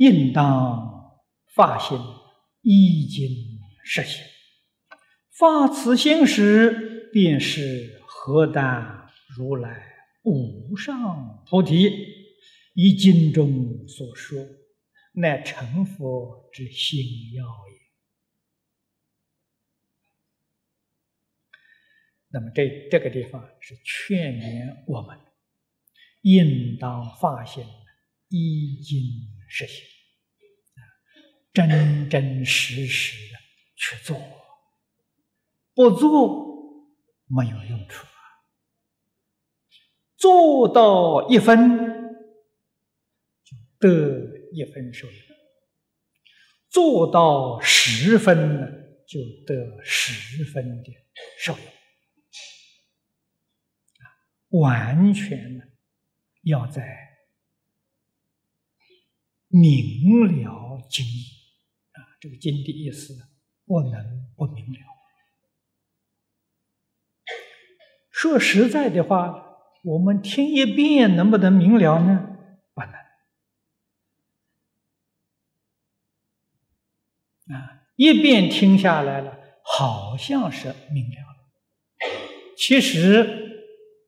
[0.00, 1.20] 应当
[1.54, 1.98] 发心，
[2.62, 3.28] 依经
[3.84, 4.24] 实行。
[5.28, 8.64] 发此心时，便是何等
[9.36, 9.84] 如来
[10.22, 11.90] 无上菩提，
[12.72, 14.42] 以经中所说，
[15.12, 17.04] 乃成佛之心
[17.36, 17.80] 要也。
[22.30, 25.18] 那么这这个地方是劝勉我们，
[26.22, 27.62] 应当发心，
[28.30, 28.98] 依经
[29.50, 29.84] 实行，
[31.52, 33.38] 真真实实的
[33.76, 34.16] 去做。
[35.74, 36.88] 不做
[37.26, 38.10] 没有用处啊！
[40.16, 41.78] 做到一分
[43.44, 43.88] 就得
[44.52, 45.14] 一分收益，
[46.68, 48.66] 做到十分呢
[49.06, 50.92] 就得十分的
[51.38, 51.60] 收益
[54.50, 55.64] 完全呢
[56.42, 57.09] 要在
[59.52, 61.04] 明了经
[61.92, 63.14] 啊，这个经的意思
[63.66, 64.78] 不能不明了。
[68.10, 72.36] 说实在的话，我们听一遍能不能明了呢？
[72.74, 72.92] 不能。
[77.56, 81.50] 啊，一遍听下来了，好像是明了了，
[82.56, 83.66] 其实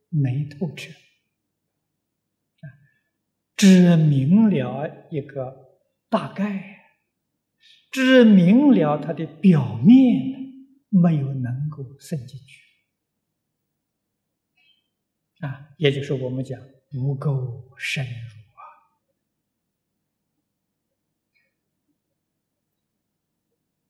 [0.09, 0.93] 没透彻。
[3.57, 6.79] 只明了一个大概，
[7.91, 10.53] 只明了它的表面，
[10.89, 12.63] 没有能够渗进去。
[15.47, 18.11] 啊，也就是我们讲不够深入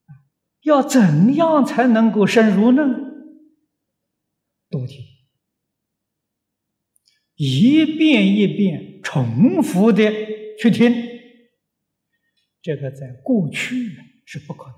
[0.08, 0.24] 啊！
[0.62, 2.82] 要怎样才能够深入呢？
[4.70, 5.04] 多听，
[7.44, 10.12] 一遍一遍重复的
[10.60, 10.94] 去听，
[12.62, 13.74] 这个在过去
[14.24, 14.76] 是不可能。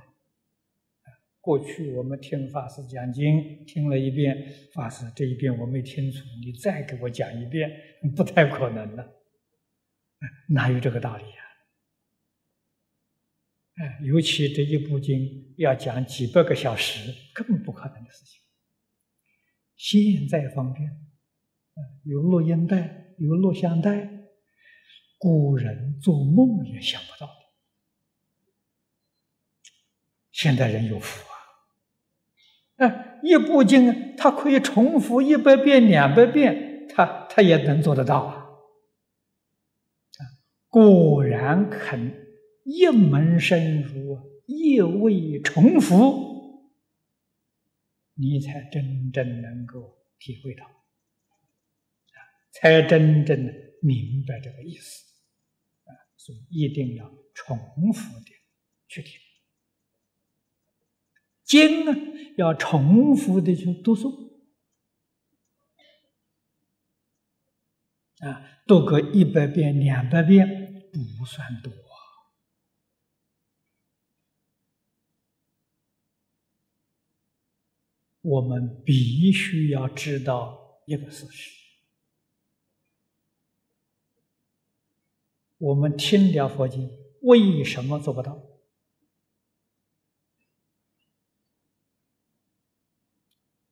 [1.43, 7.71] 过去我们听法师讲经，听了一遍，法师这一遍我没听出，你再给我讲一遍，
[8.17, 9.13] 不太可能了，
[10.49, 11.37] 哪有这个道理呀？
[13.75, 18.41] 哎，尤其这一部经要讲几百个小时，根本不可能的事情。
[19.77, 20.91] 现在方便，
[22.05, 24.11] 有录音带，有录像带，
[25.19, 27.33] 古人做梦也想不到的，
[30.31, 31.35] 现代人有福啊！
[32.77, 38.35] 哎，一部经，他可以重复一百遍、两百遍，他他也能做得到啊！
[40.19, 40.21] 啊，
[40.69, 42.13] 果然肯
[42.65, 46.71] 一门深入，一味重复，
[48.15, 50.67] 你才真正能够体会到，
[52.65, 53.53] 才真正的
[53.83, 55.05] 明白这个意思，
[55.85, 57.05] 啊，所以一定要
[57.35, 57.59] 重
[57.93, 58.31] 复的
[58.89, 59.21] 去听。
[61.43, 61.93] 经呢，
[62.39, 64.33] 要重复的去读诵，
[68.21, 71.71] 啊，读个一百遍、两百遍不算多。
[78.23, 81.64] 我们必须要知道一个事实：
[85.59, 86.91] 我们听了佛经，
[87.23, 88.43] 为什么做不到？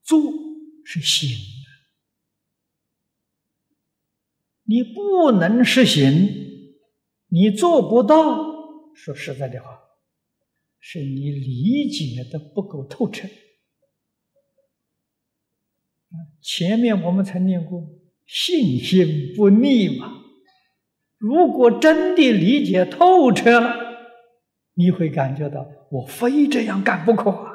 [0.02, 0.20] 做
[0.84, 1.36] 是行的，
[4.64, 6.28] 你不能实行，
[7.28, 8.52] 你做不到。
[8.94, 9.80] 说实在的话，
[10.78, 13.26] 是你理解的不够透彻。
[16.42, 17.88] 前面我们曾念过
[18.26, 20.21] “信心不逆”嘛。
[21.22, 23.76] 如果真的理解透彻了，
[24.74, 27.52] 你会感觉到我非这样干不可啊。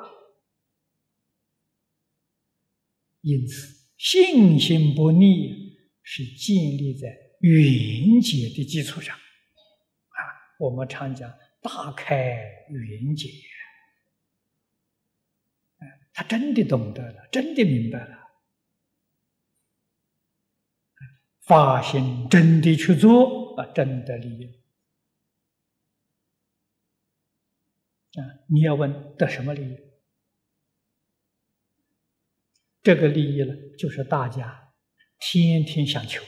[3.20, 7.10] 因此，信心不逆是建立在
[7.42, 9.14] 缘解的基础上。
[9.18, 10.20] 啊，
[10.60, 11.30] 我们常讲
[11.62, 12.16] 大开
[12.70, 13.28] 缘解，
[16.14, 18.18] 他真的懂得了，真的明白了，
[21.42, 24.46] 发心真的去做，啊，真的利益。
[28.20, 29.78] 啊，你要问得什么利益？
[32.84, 34.74] 这个利益呢，就是大家
[35.20, 36.24] 天天想求，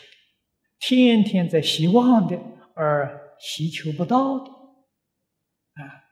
[0.80, 2.36] 天天在希望的，
[2.76, 4.52] 而希求不到的，
[5.82, 6.04] 啊，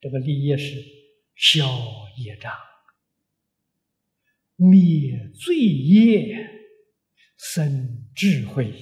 [0.00, 0.84] 这个利益是
[1.34, 1.66] 消
[2.18, 2.54] 业障、
[4.56, 6.48] 灭罪业、
[7.36, 8.72] 生智慧、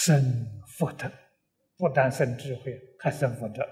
[0.00, 1.10] 生福德，
[1.76, 3.66] 不但生智慧，还生福德。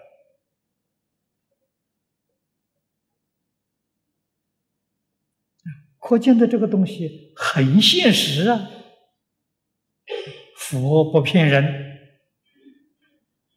[6.00, 8.69] 可见的这个东西很现实啊！
[10.56, 11.64] 佛不骗人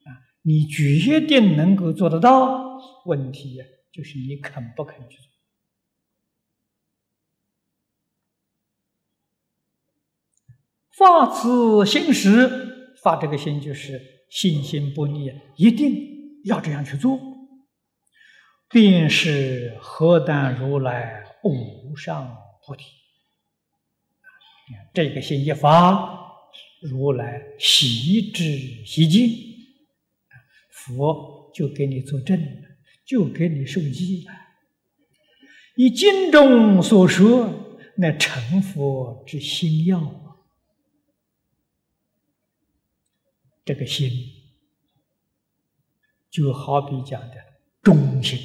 [0.05, 2.77] 啊，你决定能够做得到。
[3.05, 3.57] 问题，
[3.91, 5.28] 就是你肯不肯去做。
[10.99, 17.17] 发此心时，发这个心就是信心不逆，一定要这样去做。
[18.69, 22.83] 便是何等如来无上菩提。
[24.93, 26.19] 这个心一发，
[26.81, 28.43] 如来悉知
[28.85, 29.29] 悉见，
[30.69, 32.61] 佛就给你作证了，
[33.05, 34.33] 就给你受记了。
[35.77, 40.25] 以经中所说，那成佛之心要。
[43.69, 44.09] 这个心，
[46.31, 47.35] 就好比讲的
[47.83, 48.39] 中心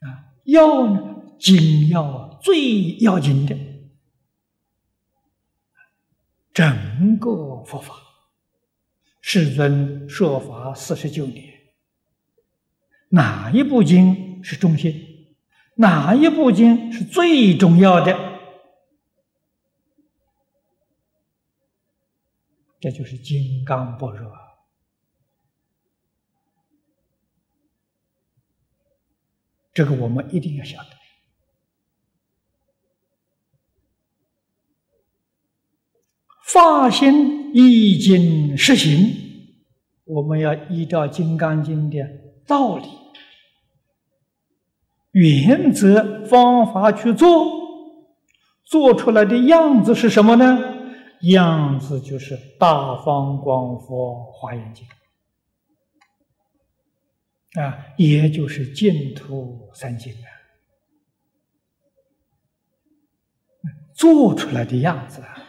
[0.00, 3.56] 啊，要呢，紧要，最要紧的，
[6.52, 7.94] 整个佛法，
[9.22, 11.54] 世尊说法四十九年，
[13.08, 15.36] 哪一部经是中心？
[15.76, 18.29] 哪一部经是最重要的？
[22.80, 24.32] 这就是金刚般若，
[29.74, 30.88] 这个我们一定要晓得。
[36.46, 39.14] 发心已经实行，
[40.04, 42.08] 我们要依照《金刚经》的
[42.46, 42.88] 道理、
[45.12, 47.46] 原则、方法去做，
[48.64, 50.79] 做出来的样子是什么呢？
[51.22, 54.86] 样子就是大方广佛华严经
[57.62, 60.28] 啊，也就是净土三经啊，
[63.94, 65.46] 做出来的样子啊，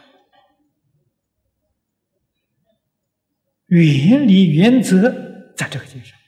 [3.66, 6.18] 原理原则在这个经上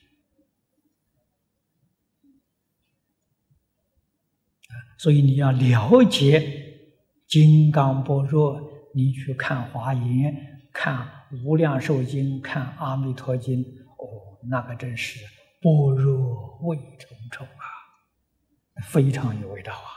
[4.96, 6.94] 所以你要了解
[7.26, 8.73] 金刚般若。
[8.96, 10.32] 你去看《华严》，
[10.72, 13.58] 看《无量寿经》，看《阿弥陀经》，
[13.98, 15.18] 哦，那个真是
[15.60, 17.64] 般若味重重啊，
[18.84, 19.90] 非常有味道啊！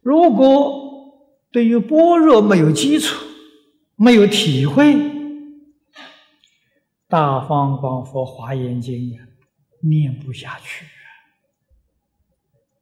[0.00, 3.24] 如果对于般若没有基础，
[3.96, 4.94] 没有体会，
[7.08, 9.26] 《大方广佛华严经》啊，
[9.80, 10.86] 念不下去。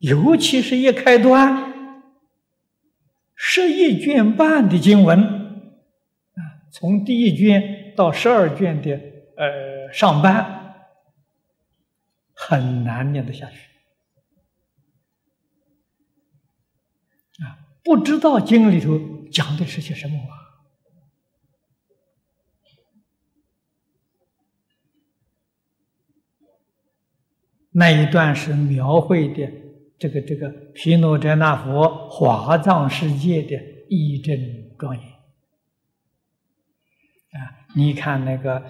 [0.03, 1.73] 尤其是一开端，
[3.37, 8.91] 十一卷半的经文啊，从第一卷到十二卷的
[9.37, 10.75] 呃上半，
[12.35, 13.61] 很难念得下去
[17.45, 17.63] 啊！
[17.85, 18.99] 不知道经里头
[19.31, 20.35] 讲的是些什么啊？
[27.71, 29.62] 那一段是描绘的。
[30.03, 33.55] 这个这个毗卢遮那佛华藏世界的
[33.89, 34.37] 义正
[34.77, 35.07] 庄严
[37.41, 37.71] 啊！
[37.77, 38.65] 你看那个，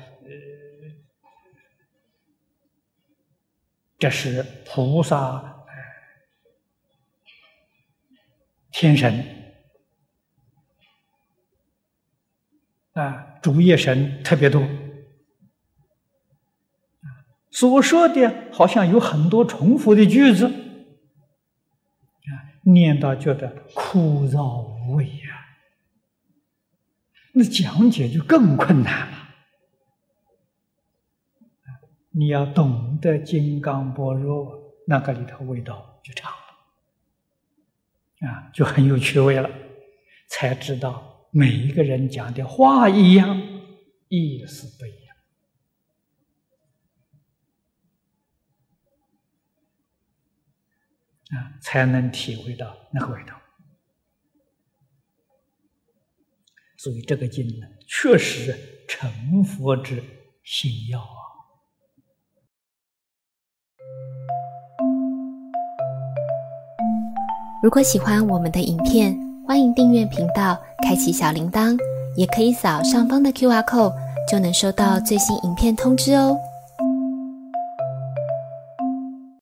[3.99, 5.65] 这是菩萨
[8.71, 9.25] 天神
[12.93, 14.63] 啊，主业神特别多
[17.51, 20.59] 所说的好像有很多重复的句子。
[22.31, 22.31] 啊
[22.63, 25.47] 念到觉得枯燥无味呀，
[27.35, 29.19] 那讲解就更困难了。
[32.11, 36.31] 你要懂得金刚般若，那个里头味道就长
[38.21, 39.51] 了，啊，就很有趣味了。
[40.29, 43.41] 才知道每一个人讲的话一样，
[44.09, 45.02] 意思不一样。
[51.33, 53.35] 啊，才能体会到那个味道。
[56.77, 60.03] 所以这个经呢，确实成佛之
[60.43, 61.23] 心要啊。
[67.63, 71.79] 如果喜欢我们的影片，欢迎订阅频道，开启小铃铛，
[72.17, 73.95] 也可以扫上方的 Q R code，
[74.29, 76.37] 就能收到最新影片通知哦。